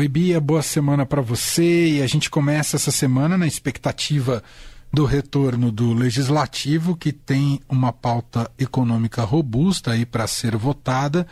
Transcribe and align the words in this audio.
Oi, 0.00 0.08
Bia, 0.08 0.40
boa 0.40 0.62
semana 0.62 1.04
para 1.04 1.20
você. 1.20 1.88
E 1.88 2.02
a 2.02 2.06
gente 2.06 2.30
começa 2.30 2.76
essa 2.76 2.90
semana 2.90 3.36
na 3.36 3.46
expectativa 3.46 4.42
do 4.90 5.04
retorno 5.04 5.70
do 5.70 5.92
legislativo, 5.92 6.96
que 6.96 7.12
tem 7.12 7.60
uma 7.68 7.92
pauta 7.92 8.50
econômica 8.58 9.22
robusta 9.24 9.90
aí 9.90 10.06
para 10.06 10.26
ser 10.26 10.56
votada 10.56 11.26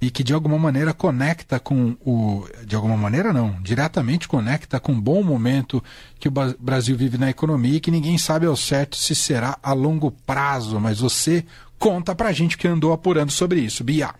e 0.00 0.10
que 0.10 0.24
de 0.24 0.32
alguma 0.32 0.56
maneira 0.56 0.94
conecta 0.94 1.60
com 1.60 1.98
o. 2.00 2.46
De 2.64 2.74
alguma 2.74 2.96
maneira, 2.96 3.30
não, 3.30 3.60
diretamente 3.60 4.26
conecta 4.26 4.80
com 4.80 4.92
o 4.92 5.02
bom 5.02 5.22
momento 5.22 5.84
que 6.18 6.26
o 6.26 6.32
Brasil 6.58 6.96
vive 6.96 7.18
na 7.18 7.28
economia 7.28 7.76
e 7.76 7.80
que 7.80 7.90
ninguém 7.90 8.16
sabe 8.16 8.46
ao 8.46 8.56
certo 8.56 8.96
se 8.96 9.14
será 9.14 9.58
a 9.62 9.74
longo 9.74 10.10
prazo, 10.10 10.80
mas 10.80 11.00
você 11.00 11.44
conta 11.78 12.14
para 12.14 12.30
a 12.30 12.32
gente 12.32 12.56
que 12.56 12.66
andou 12.66 12.94
apurando 12.94 13.30
sobre 13.30 13.60
isso, 13.60 13.84
Bia. 13.84 14.14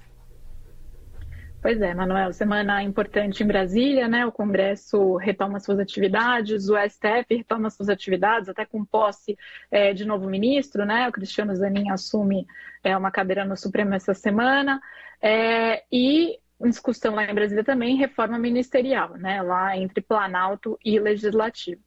Pois 1.64 1.80
é, 1.80 1.94
Manuel, 1.94 2.30
semana 2.34 2.82
importante 2.82 3.42
em 3.42 3.46
Brasília, 3.46 4.06
né? 4.06 4.26
O 4.26 4.30
Congresso 4.30 5.16
retoma 5.16 5.58
suas 5.58 5.78
atividades, 5.78 6.68
o 6.68 6.76
STF 6.76 7.36
retoma 7.36 7.70
suas 7.70 7.88
atividades, 7.88 8.50
até 8.50 8.66
com 8.66 8.84
posse 8.84 9.34
é, 9.70 9.94
de 9.94 10.04
novo 10.04 10.28
ministro, 10.28 10.84
né? 10.84 11.08
O 11.08 11.12
Cristiano 11.12 11.56
Zanin 11.56 11.88
assume 11.88 12.46
é, 12.82 12.94
uma 12.94 13.10
cadeira 13.10 13.46
no 13.46 13.56
Supremo 13.56 13.94
essa 13.94 14.12
semana. 14.12 14.78
É, 15.22 15.84
e 15.90 16.38
discussão 16.68 17.14
lá 17.14 17.24
em 17.24 17.34
Brasília 17.34 17.64
também, 17.64 17.96
reforma 17.96 18.38
ministerial, 18.38 19.16
né, 19.16 19.42
lá 19.42 19.76
entre 19.76 20.00
Planalto 20.00 20.78
e 20.84 20.98
Legislativo. 20.98 21.80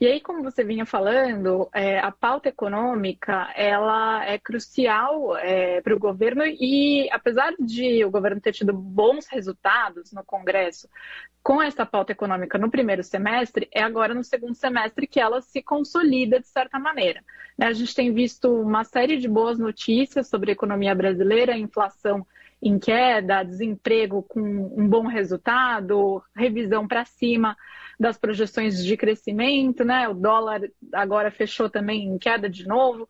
E 0.00 0.06
aí, 0.06 0.20
como 0.20 0.42
você 0.42 0.64
vinha 0.64 0.86
falando, 0.86 1.68
é, 1.72 1.98
a 1.98 2.10
pauta 2.10 2.48
econômica, 2.48 3.52
ela 3.56 4.24
é 4.24 4.38
crucial 4.38 5.36
é, 5.38 5.80
para 5.80 5.94
o 5.94 5.98
governo 5.98 6.44
e, 6.46 7.08
apesar 7.10 7.54
de 7.58 8.04
o 8.04 8.10
governo 8.10 8.40
ter 8.40 8.52
tido 8.52 8.72
bons 8.72 9.26
resultados 9.26 10.12
no 10.12 10.24
Congresso 10.24 10.88
com 11.42 11.60
essa 11.60 11.84
pauta 11.84 12.12
econômica 12.12 12.56
no 12.56 12.70
primeiro 12.70 13.02
semestre, 13.02 13.68
é 13.70 13.82
agora 13.82 14.14
no 14.14 14.24
segundo 14.24 14.54
semestre 14.54 15.06
que 15.06 15.20
ela 15.20 15.42
se 15.42 15.62
consolida 15.62 16.40
de 16.40 16.48
certa 16.48 16.78
maneira. 16.78 17.22
Né? 17.56 17.66
A 17.66 17.72
gente 17.72 17.94
tem 17.94 18.12
visto 18.12 18.50
uma 18.50 18.82
série 18.82 19.18
de 19.18 19.28
boas 19.28 19.58
notícias 19.58 20.28
sobre 20.28 20.50
a 20.50 20.54
economia 20.54 20.94
brasileira, 20.94 21.52
a 21.52 21.58
inflação 21.58 22.26
em 22.64 22.78
queda, 22.78 23.44
desemprego 23.44 24.22
com 24.22 24.40
um 24.40 24.88
bom 24.88 25.06
resultado, 25.06 26.22
revisão 26.34 26.88
para 26.88 27.04
cima 27.04 27.54
das 28.00 28.16
projeções 28.16 28.82
de 28.82 28.96
crescimento, 28.96 29.84
né? 29.84 30.08
O 30.08 30.14
dólar 30.14 30.62
agora 30.92 31.30
fechou 31.30 31.68
também 31.68 32.06
em 32.06 32.18
queda 32.18 32.48
de 32.48 32.66
novo. 32.66 33.06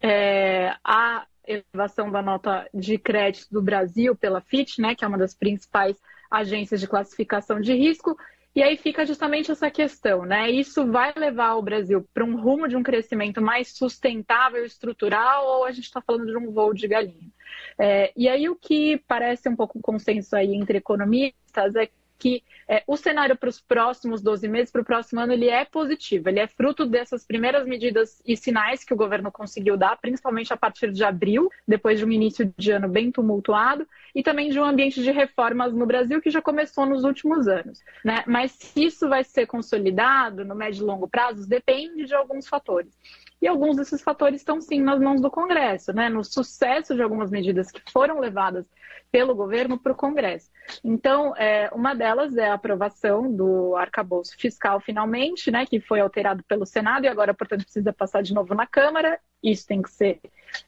É, 0.00 0.74
a 0.84 1.26
elevação 1.46 2.10
da 2.10 2.20
nota 2.20 2.68
de 2.74 2.98
crédito 2.98 3.46
do 3.50 3.62
Brasil 3.62 4.14
pela 4.14 4.42
FIT, 4.42 4.82
né, 4.82 4.94
que 4.94 5.02
é 5.02 5.08
uma 5.08 5.16
das 5.16 5.34
principais 5.34 5.96
agências 6.30 6.78
de 6.78 6.86
classificação 6.86 7.58
de 7.58 7.72
risco, 7.72 8.14
e 8.54 8.62
aí 8.62 8.76
fica 8.76 9.06
justamente 9.06 9.50
essa 9.50 9.70
questão, 9.70 10.26
né? 10.26 10.50
Isso 10.50 10.86
vai 10.90 11.12
levar 11.16 11.54
o 11.54 11.62
Brasil 11.62 12.06
para 12.12 12.24
um 12.24 12.38
rumo 12.38 12.68
de 12.68 12.76
um 12.76 12.82
crescimento 12.82 13.40
mais 13.40 13.68
sustentável, 13.74 14.64
estrutural, 14.64 15.46
ou 15.46 15.64
a 15.64 15.70
gente 15.70 15.84
está 15.84 16.02
falando 16.02 16.26
de 16.26 16.36
um 16.36 16.50
voo 16.50 16.74
de 16.74 16.86
galinha? 16.86 17.30
É, 17.78 18.12
e 18.16 18.28
aí 18.28 18.48
o 18.48 18.56
que 18.56 18.98
parece 19.06 19.48
um 19.48 19.56
pouco 19.56 19.80
consenso 19.80 20.34
aí 20.34 20.54
entre 20.54 20.78
economistas 20.78 21.76
é 21.76 21.88
que 22.18 22.42
é, 22.66 22.82
o 22.86 22.96
cenário 22.96 23.36
para 23.36 23.48
os 23.48 23.60
próximos 23.60 24.20
12 24.20 24.48
meses, 24.48 24.70
para 24.70 24.82
o 24.82 24.84
próximo 24.84 25.20
ano, 25.20 25.32
ele 25.32 25.48
é 25.48 25.64
positivo. 25.64 26.28
Ele 26.28 26.40
é 26.40 26.46
fruto 26.46 26.84
dessas 26.84 27.24
primeiras 27.24 27.66
medidas 27.66 28.20
e 28.26 28.36
sinais 28.36 28.82
que 28.84 28.92
o 28.92 28.96
governo 28.96 29.30
conseguiu 29.30 29.76
dar, 29.76 29.96
principalmente 29.96 30.52
a 30.52 30.56
partir 30.56 30.90
de 30.92 31.04
abril, 31.04 31.48
depois 31.66 31.98
de 31.98 32.04
um 32.04 32.10
início 32.10 32.52
de 32.58 32.72
ano 32.72 32.88
bem 32.88 33.10
tumultuado, 33.10 33.86
e 34.14 34.22
também 34.22 34.50
de 34.50 34.58
um 34.58 34.64
ambiente 34.64 35.02
de 35.02 35.12
reformas 35.12 35.72
no 35.72 35.86
Brasil 35.86 36.20
que 36.20 36.30
já 36.30 36.42
começou 36.42 36.84
nos 36.84 37.04
últimos 37.04 37.46
anos. 37.46 37.80
Né? 38.04 38.24
Mas 38.26 38.52
se 38.52 38.84
isso 38.84 39.08
vai 39.08 39.22
ser 39.22 39.46
consolidado 39.46 40.44
no 40.44 40.54
médio 40.54 40.82
e 40.82 40.86
longo 40.86 41.08
prazo, 41.08 41.48
depende 41.48 42.04
de 42.04 42.14
alguns 42.14 42.48
fatores. 42.48 42.98
E 43.40 43.46
alguns 43.46 43.76
desses 43.76 44.02
fatores 44.02 44.40
estão 44.40 44.60
sim 44.60 44.80
nas 44.80 45.00
mãos 45.00 45.20
do 45.20 45.30
Congresso, 45.30 45.92
né? 45.92 46.08
no 46.08 46.24
sucesso 46.24 46.94
de 46.94 47.02
algumas 47.02 47.30
medidas 47.30 47.70
que 47.70 47.80
foram 47.90 48.18
levadas 48.18 48.66
pelo 49.10 49.34
governo 49.34 49.78
para 49.78 49.92
o 49.92 49.96
Congresso. 49.96 50.50
Então, 50.84 51.34
é, 51.36 51.70
uma 51.72 51.94
delas 51.94 52.36
é 52.36 52.48
a 52.48 52.54
aprovação 52.54 53.32
do 53.34 53.74
arcabouço 53.76 54.36
fiscal, 54.36 54.80
finalmente, 54.80 55.50
né, 55.50 55.64
que 55.64 55.80
foi 55.80 56.00
alterado 56.00 56.42
pelo 56.44 56.66
Senado 56.66 57.04
e 57.04 57.08
agora, 57.08 57.32
portanto, 57.32 57.62
precisa 57.62 57.92
passar 57.92 58.22
de 58.22 58.34
novo 58.34 58.54
na 58.54 58.66
Câmara. 58.66 59.18
Isso 59.42 59.66
tem 59.66 59.80
que 59.80 59.90
ser 59.90 60.20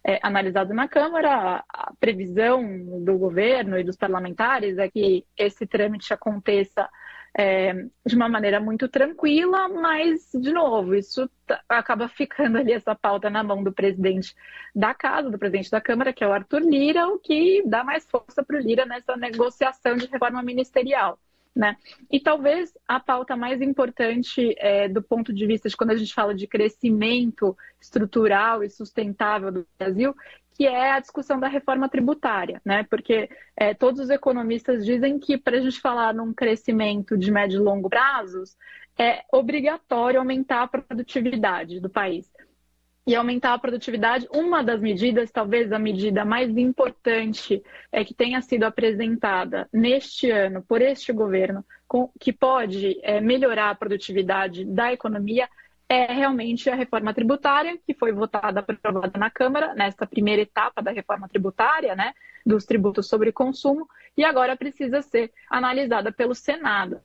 é, 0.03 0.19
analisado 0.23 0.73
na 0.73 0.89
Câmara. 0.89 1.63
A 1.69 1.93
previsão 2.01 2.63
do 3.05 3.19
governo 3.19 3.79
e 3.79 3.85
dos 3.85 3.97
parlamentares 3.97 4.79
é 4.79 4.89
que 4.89 5.25
esse 5.37 5.67
trâmite 5.67 6.13
aconteça 6.15 6.89
é, 7.37 7.73
de 8.05 8.17
uma 8.17 8.29
maneira 8.29 8.61
muito 8.61 8.89
tranquila, 8.89 9.69
mas, 9.69 10.31
de 10.35 10.53
novo, 10.53 10.95
isso 10.95 11.31
acaba 11.69 12.09
ficando 12.09 12.59
ali 12.59 12.73
essa 12.73 12.95
pauta 12.95 13.31
na 13.31 13.43
mão 13.43 13.63
do 13.63 13.73
presidente 13.73 14.35
da 14.75 14.95
casa, 14.95 15.31
do 15.31 15.39
presidente 15.39 15.71
da 15.71 15.81
Câmara, 15.81 16.13
que 16.13 16.25
é 16.25 16.27
o 16.27 16.33
Arthur 16.33 16.63
Lira, 16.63 17.07
o 17.09 17.19
que 17.19 17.63
dá 17.67 17.85
mais 17.85 18.09
força 18.09 18.43
para 18.45 18.57
o 18.57 18.61
Lira 18.61 18.85
nessa 18.85 19.17
negociação 19.17 19.97
de 19.97 20.07
reforma 20.07 20.43
ministerial. 20.43 21.19
Né? 21.55 21.77
E 22.11 22.21
talvez 22.21 22.73
a 22.87 23.01
pauta 23.01 23.37
mais 23.37 23.61
importante 23.61 24.55
é, 24.59 24.89
do 24.89 25.03
ponto 25.03 25.33
de 25.33 25.47
vista 25.47 25.69
de 25.69 25.77
quando 25.77 25.91
a 25.91 25.97
gente 25.97 26.15
fala 26.15 26.33
de 26.35 26.47
crescimento 26.47 27.57
estrutural 27.81 28.63
e 28.63 28.71
sustentável 28.71 29.51
do 29.51 29.67
Brasil, 29.77 30.15
que 30.55 30.67
é 30.67 30.93
a 30.93 31.01
discussão 31.01 31.41
da 31.41 31.49
reforma 31.49 31.89
tributária, 31.89 32.61
né? 32.65 32.85
Porque 32.89 33.29
é, 33.57 33.73
todos 33.75 33.99
os 33.99 34.11
economistas 34.11 34.85
dizem 34.85 35.19
que 35.19 35.39
para 35.39 35.57
a 35.57 35.61
gente 35.61 35.81
falar 35.81 36.15
num 36.15 36.35
crescimento 36.35 37.17
de 37.17 37.33
médio 37.33 37.61
e 37.61 37.65
longo 37.65 37.89
prazos, 37.89 38.57
é 38.99 39.25
obrigatório 39.33 40.21
aumentar 40.21 40.63
a 40.63 40.69
produtividade 40.69 41.81
do 41.81 41.89
país. 41.89 42.31
E 43.11 43.15
aumentar 43.17 43.55
a 43.55 43.59
produtividade, 43.59 44.29
uma 44.33 44.63
das 44.63 44.81
medidas, 44.81 45.33
talvez 45.33 45.73
a 45.73 45.81
medida 45.81 46.25
mais 46.25 46.57
importante 46.57 47.61
é 47.91 48.05
que 48.05 48.15
tenha 48.15 48.41
sido 48.41 48.63
apresentada 48.63 49.69
neste 49.73 50.31
ano 50.31 50.63
por 50.63 50.81
este 50.81 51.13
governo, 51.13 51.65
com, 51.89 52.09
que 52.21 52.33
pode 52.33 53.01
é, 53.03 53.21
melhorar 53.21 53.71
a 53.71 53.75
produtividade 53.75 54.65
da 54.65 54.93
economia, 54.93 55.49
é 55.89 56.13
realmente 56.13 56.71
a 56.71 56.77
reforma 56.77 57.13
tributária, 57.13 57.77
que 57.85 57.95
foi 57.95 58.13
votada, 58.13 58.61
aprovada 58.61 59.19
na 59.19 59.29
Câmara, 59.29 59.75
nesta 59.75 60.07
primeira 60.07 60.43
etapa 60.43 60.81
da 60.81 60.93
reforma 60.93 61.29
tributária, 61.29 61.97
né, 61.97 62.13
dos 62.47 62.65
tributos 62.65 63.09
sobre 63.09 63.33
consumo, 63.33 63.89
e 64.17 64.23
agora 64.23 64.57
precisa 64.57 65.03
ser 65.03 65.33
analisada 65.51 66.13
pelo 66.13 66.33
Senado. 66.33 67.01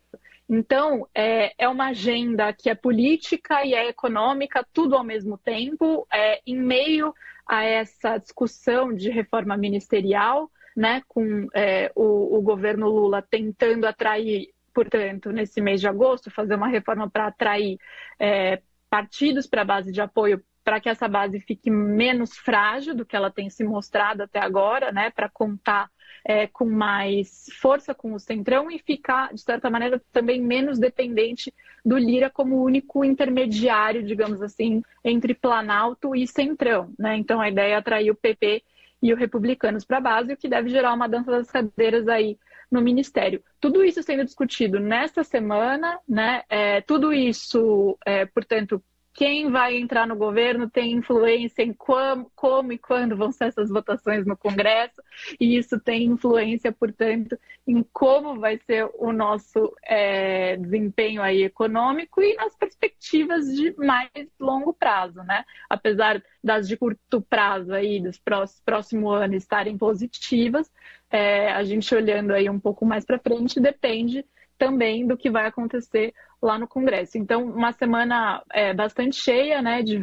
Então, 0.47 1.07
é, 1.13 1.53
é 1.57 1.67
uma 1.67 1.87
agenda 1.87 2.53
que 2.53 2.69
é 2.69 2.75
política 2.75 3.65
e 3.65 3.73
é 3.73 3.89
econômica, 3.89 4.65
tudo 4.71 4.95
ao 4.95 5.03
mesmo 5.03 5.37
tempo, 5.37 6.07
é, 6.11 6.39
em 6.45 6.57
meio 6.57 7.13
a 7.47 7.63
essa 7.63 8.17
discussão 8.17 8.93
de 8.93 9.09
reforma 9.09 9.57
ministerial, 9.57 10.51
né, 10.75 11.01
com 11.07 11.47
é, 11.53 11.91
o, 11.95 12.37
o 12.37 12.41
governo 12.41 12.89
Lula 12.89 13.21
tentando 13.21 13.85
atrair 13.85 14.53
portanto, 14.75 15.31
nesse 15.31 15.61
mês 15.61 15.79
de 15.79 15.87
agosto, 15.87 16.29
fazer 16.29 16.55
uma 16.55 16.67
reforma 16.67 17.09
para 17.09 17.27
atrair 17.27 17.79
é, 18.19 18.61
partidos 18.89 19.47
para 19.47 19.61
a 19.61 19.65
base 19.65 19.89
de 19.89 20.01
apoio 20.01 20.43
para 20.65 20.79
que 20.79 20.89
essa 20.89 21.07
base 21.07 21.39
fique 21.39 21.69
menos 21.69 22.35
frágil 22.35 22.95
do 22.95 23.05
que 23.05 23.15
ela 23.15 23.29
tem 23.29 23.51
se 23.51 23.63
mostrado 23.63 24.23
até 24.23 24.39
agora, 24.39 24.91
né, 24.91 25.11
para 25.11 25.29
contar 25.29 25.91
é, 26.25 26.47
com 26.47 26.65
mais 26.65 27.45
força 27.61 27.93
com 27.93 28.13
o 28.13 28.19
Centrão 28.19 28.71
e 28.71 28.79
ficar, 28.79 29.31
de 29.31 29.41
certa 29.41 29.69
maneira, 29.69 30.01
também 30.11 30.41
menos 30.41 30.79
dependente 30.79 31.53
do 31.85 31.95
Lira 31.99 32.31
como 32.31 32.63
único 32.63 33.05
intermediário, 33.05 34.01
digamos 34.01 34.41
assim, 34.41 34.81
entre 35.03 35.35
Planalto 35.35 36.15
e 36.15 36.27
Centrão. 36.27 36.91
Né? 36.97 37.15
Então, 37.17 37.39
a 37.39 37.47
ideia 37.47 37.73
é 37.73 37.75
atrair 37.75 38.09
o 38.09 38.15
PP 38.15 38.63
e 39.03 39.13
o 39.13 39.15
Republicanos 39.15 39.85
para 39.85 39.97
a 39.97 40.01
base, 40.01 40.33
o 40.33 40.37
que 40.37 40.49
deve 40.49 40.69
gerar 40.69 40.95
uma 40.95 41.07
dança 41.07 41.29
das 41.29 41.51
cadeiras 41.51 42.07
aí 42.07 42.39
no 42.71 42.81
Ministério. 42.81 43.43
Tudo 43.59 43.85
isso 43.85 44.01
sendo 44.01 44.25
discutido 44.25 44.79
nesta 44.79 45.23
semana, 45.23 45.99
né? 46.09 46.41
É, 46.49 46.81
tudo 46.81 47.13
isso, 47.13 47.95
é, 48.03 48.25
portanto, 48.25 48.83
quem 49.15 49.49
vai 49.49 49.77
entrar 49.77 50.05
no 50.05 50.15
governo 50.15 50.69
tem 50.69 50.91
influência 50.91 51.63
em 51.63 51.73
como, 51.73 52.29
como, 52.35 52.73
e 52.73 52.77
quando 52.77 53.15
vão 53.15 53.31
ser 53.31 53.45
essas 53.45 53.69
votações 53.69 54.25
no 54.25 54.35
Congresso, 54.35 55.01
e 55.39 55.57
isso 55.57 55.79
tem 55.79 56.03
influência, 56.03 56.69
portanto, 56.71 57.39
em 57.65 57.81
como 57.93 58.37
vai 58.37 58.59
ser 58.65 58.89
o 58.95 59.13
nosso 59.13 59.73
é, 59.83 60.57
desempenho 60.57 61.21
aí 61.21 61.43
econômico 61.43 62.21
e 62.21 62.35
nas 62.35 62.55
perspectivas 62.57 63.45
de 63.55 63.73
mais 63.77 64.09
longo 64.37 64.73
prazo, 64.73 65.23
né? 65.23 65.45
Apesar 65.69 66.21
das 66.43 66.67
de 66.67 66.75
curto 66.75 67.21
prazo 67.21 67.73
aí, 67.73 68.01
dos 68.01 68.19
próximos 68.19 68.61
próximo 68.65 69.09
ano 69.09 69.35
estarem 69.35 69.77
positivas, 69.77 70.69
é, 71.09 71.51
a 71.51 71.63
gente 71.63 71.95
olhando 71.95 72.33
aí 72.33 72.49
um 72.49 72.59
pouco 72.59 72.85
mais 72.85 73.05
para 73.05 73.17
frente 73.17 73.59
depende 73.59 74.25
também 74.57 75.05
do 75.05 75.17
que 75.17 75.29
vai 75.29 75.45
acontecer 75.45 76.13
lá 76.41 76.57
no 76.57 76.67
Congresso. 76.67 77.17
Então, 77.17 77.43
uma 77.43 77.71
semana 77.71 78.43
é, 78.51 78.73
bastante 78.73 79.15
cheia, 79.15 79.61
né, 79.61 79.81
de 79.81 79.99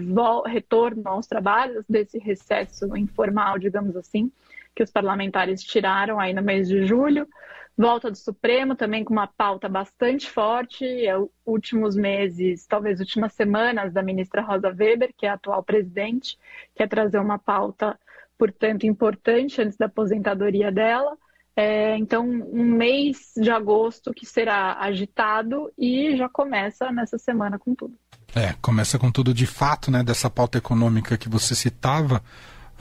retorno 0.46 1.02
aos 1.06 1.26
trabalhos, 1.26 1.84
desse 1.88 2.18
recesso 2.18 2.96
informal, 2.96 3.58
digamos 3.58 3.96
assim, 3.96 4.30
que 4.74 4.82
os 4.82 4.90
parlamentares 4.90 5.62
tiraram 5.62 6.18
aí 6.18 6.32
no 6.32 6.42
mês 6.42 6.68
de 6.68 6.86
julho. 6.86 7.28
Volta 7.76 8.10
do 8.10 8.18
Supremo 8.18 8.74
também 8.76 9.02
com 9.02 9.12
uma 9.14 9.26
pauta 9.26 9.68
bastante 9.68 10.28
forte. 10.28 10.84
É, 10.84 11.14
últimos 11.46 11.96
meses, 11.96 12.66
talvez 12.66 13.00
últimas 13.00 13.32
semanas, 13.32 13.92
da 13.92 14.02
ministra 14.02 14.42
Rosa 14.42 14.68
Weber, 14.68 15.12
que 15.16 15.26
é 15.26 15.30
a 15.30 15.34
atual 15.34 15.62
presidente, 15.62 16.38
quer 16.74 16.88
trazer 16.88 17.18
uma 17.18 17.38
pauta, 17.38 17.98
portanto, 18.36 18.84
importante 18.84 19.62
antes 19.62 19.76
da 19.76 19.86
aposentadoria 19.86 20.70
dela. 20.70 21.16
É, 21.54 21.96
então, 21.98 22.26
um 22.26 22.64
mês 22.64 23.32
de 23.36 23.50
agosto 23.50 24.12
que 24.12 24.24
será 24.24 24.78
agitado 24.80 25.70
e 25.76 26.16
já 26.16 26.28
começa 26.28 26.90
nessa 26.90 27.18
semana 27.18 27.58
com 27.58 27.74
tudo. 27.74 27.94
É, 28.34 28.54
começa 28.62 28.98
com 28.98 29.10
tudo 29.10 29.34
de 29.34 29.46
fato, 29.46 29.90
né? 29.90 30.02
Dessa 30.02 30.30
pauta 30.30 30.56
econômica 30.56 31.18
que 31.18 31.28
você 31.28 31.54
citava. 31.54 32.22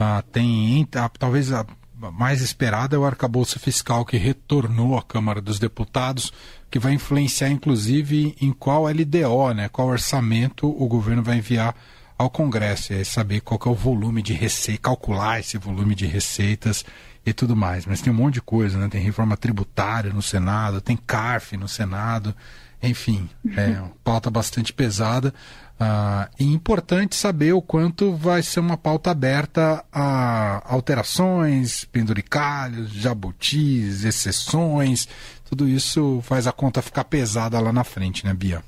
Ah, 0.00 0.22
tem 0.32 0.88
ah, 0.96 1.10
talvez 1.18 1.52
a 1.52 1.66
mais 2.10 2.40
esperada 2.40 2.96
é 2.96 2.98
o 2.98 3.04
arcabouço 3.04 3.60
fiscal 3.60 4.04
que 4.04 4.16
retornou 4.16 4.98
à 4.98 5.02
Câmara 5.02 5.40
dos 5.40 5.58
Deputados, 5.60 6.32
que 6.68 6.78
vai 6.78 6.94
influenciar 6.94 7.50
inclusive 7.50 8.34
em 8.40 8.52
qual 8.52 8.86
LDO, 8.86 9.54
né? 9.54 9.68
Qual 9.68 9.88
orçamento 9.88 10.66
o 10.66 10.88
governo 10.88 11.22
vai 11.22 11.36
enviar 11.36 11.76
ao 12.18 12.30
Congresso, 12.30 12.92
e 12.92 12.96
aí 12.96 13.04
saber 13.04 13.40
qual 13.40 13.60
é 13.66 13.68
o 13.68 13.74
volume 13.74 14.22
de 14.22 14.32
receita, 14.32 14.82
calcular 14.82 15.40
esse 15.40 15.58
volume 15.58 15.94
de 15.94 16.06
receitas 16.06 16.84
e 17.24 17.32
tudo 17.32 17.54
mais. 17.54 17.86
Mas 17.86 18.00
tem 18.00 18.12
um 18.12 18.16
monte 18.16 18.34
de 18.34 18.42
coisa, 18.42 18.78
né? 18.78 18.88
Tem 18.88 19.00
reforma 19.00 19.36
tributária 19.36 20.12
no 20.12 20.22
Senado, 20.22 20.80
tem 20.80 20.96
CARF 20.96 21.56
no 21.56 21.68
Senado, 21.68 22.34
enfim, 22.82 23.30
é 23.56 23.80
uma 23.80 23.92
pauta 24.02 24.30
bastante 24.30 24.72
pesada. 24.72 25.32
Uh, 25.80 26.28
e 26.38 26.44
importante 26.44 27.16
saber 27.16 27.52
o 27.52 27.62
quanto 27.62 28.12
vai 28.14 28.42
ser 28.42 28.60
uma 28.60 28.76
pauta 28.76 29.10
aberta 29.10 29.84
a 29.92 30.62
alterações, 30.72 31.84
penduricalhos, 31.84 32.90
jabutis, 32.90 34.04
exceções. 34.04 35.08
Tudo 35.44 35.68
isso 35.68 36.20
faz 36.22 36.46
a 36.46 36.52
conta 36.52 36.82
ficar 36.82 37.04
pesada 37.04 37.58
lá 37.58 37.72
na 37.72 37.84
frente, 37.84 38.24
né, 38.24 38.34
Bia? 38.34 38.62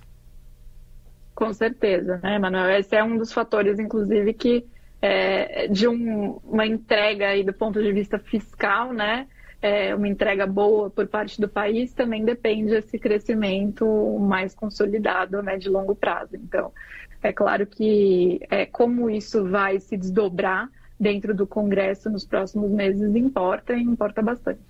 Com 1.34 1.52
certeza, 1.52 2.20
né, 2.22 2.38
Manuel? 2.38 2.78
Esse 2.78 2.96
é 2.96 3.02
um 3.02 3.16
dos 3.16 3.32
fatores, 3.32 3.78
inclusive, 3.78 4.32
que 4.32 4.64
é, 5.06 5.68
de 5.68 5.86
um, 5.86 6.40
uma 6.42 6.66
entrega 6.66 7.28
aí 7.28 7.44
do 7.44 7.52
ponto 7.52 7.82
de 7.82 7.92
vista 7.92 8.18
fiscal, 8.18 8.90
né? 8.90 9.26
É, 9.60 9.94
uma 9.94 10.08
entrega 10.08 10.46
boa 10.46 10.88
por 10.88 11.06
parte 11.06 11.38
do 11.38 11.46
país 11.46 11.92
também 11.92 12.24
depende 12.24 12.70
desse 12.70 12.98
crescimento 12.98 13.86
mais 14.18 14.54
consolidado, 14.54 15.42
né, 15.42 15.58
de 15.58 15.68
longo 15.68 15.94
prazo. 15.94 16.36
Então, 16.36 16.72
é 17.22 17.32
claro 17.34 17.66
que 17.66 18.40
é, 18.50 18.64
como 18.64 19.10
isso 19.10 19.44
vai 19.44 19.78
se 19.78 19.94
desdobrar 19.96 20.70
dentro 20.98 21.34
do 21.34 21.46
Congresso 21.46 22.08
nos 22.08 22.24
próximos 22.24 22.70
meses 22.70 23.14
importa 23.14 23.74
e 23.74 23.82
importa 23.82 24.22
bastante. 24.22 24.60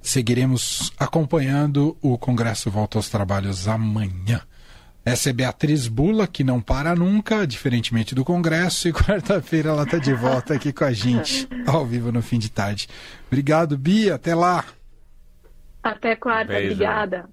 Seguiremos 0.00 0.92
acompanhando 0.96 1.96
o 2.00 2.16
Congresso 2.16 2.70
volta 2.70 2.98
aos 2.98 3.08
trabalhos 3.08 3.66
amanhã. 3.66 4.42
Essa 5.04 5.28
é 5.28 5.32
Beatriz 5.32 5.86
Bula, 5.86 6.26
que 6.26 6.42
não 6.42 6.62
para 6.62 6.94
nunca, 6.94 7.46
diferentemente 7.46 8.14
do 8.14 8.24
Congresso, 8.24 8.88
e 8.88 8.92
quarta-feira 8.94 9.68
ela 9.68 9.82
está 9.82 9.98
de 9.98 10.14
volta 10.14 10.54
aqui 10.54 10.72
com 10.72 10.84
a 10.84 10.92
gente, 10.92 11.46
ao 11.66 11.84
vivo 11.84 12.10
no 12.10 12.22
fim 12.22 12.38
de 12.38 12.50
tarde. 12.50 12.88
Obrigado, 13.26 13.76
Bia, 13.76 14.14
até 14.14 14.34
lá. 14.34 14.64
Até 15.82 16.16
quarta, 16.16 16.54
Beijo. 16.54 16.72
obrigada. 16.72 17.28